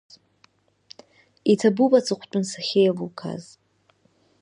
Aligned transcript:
Иҭабуп 1.51 1.91
аҵыхәтәан 1.99 2.43
сахьеилукааз! 2.51 3.45